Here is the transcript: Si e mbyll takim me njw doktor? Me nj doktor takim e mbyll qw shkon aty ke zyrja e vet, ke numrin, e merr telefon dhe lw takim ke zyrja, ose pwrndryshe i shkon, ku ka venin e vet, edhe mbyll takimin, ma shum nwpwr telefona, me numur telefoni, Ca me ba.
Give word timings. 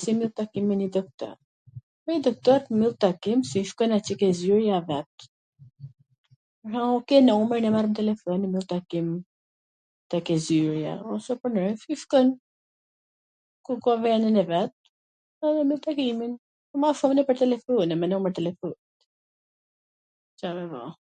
Si 0.00 0.08
e 0.10 0.14
mbyll 0.16 0.34
takim 0.40 0.64
me 0.68 0.74
njw 0.76 0.90
doktor? 0.96 1.32
Me 2.04 2.10
nj 2.16 2.24
doktor 2.28 2.58
takim 3.04 3.38
e 3.38 3.40
mbyll 3.40 3.50
qw 3.52 3.60
shkon 3.70 3.96
aty 3.96 4.12
ke 4.20 4.28
zyrja 4.40 4.74
e 4.82 4.84
vet, 4.90 5.10
ke 7.08 7.16
numrin, 7.26 7.68
e 7.68 7.72
merr 7.76 7.88
telefon 8.00 8.40
dhe 8.46 8.52
lw 8.54 8.64
takim 8.74 9.08
ke 10.28 10.34
zyrja, 10.46 10.94
ose 11.14 11.32
pwrndryshe 11.42 11.88
i 11.96 12.00
shkon, 12.04 12.28
ku 13.66 13.72
ka 13.88 13.92
venin 14.06 14.42
e 14.44 14.46
vet, 14.54 14.72
edhe 15.48 15.62
mbyll 15.66 15.84
takimin, 15.88 16.32
ma 16.84 16.88
shum 17.02 17.12
nwpwr 17.18 17.36
telefona, 17.44 17.94
me 18.00 18.06
numur 18.14 18.32
telefoni, 18.40 18.80
Ca 20.42 20.48
me 20.58 20.64
ba. 20.74 20.82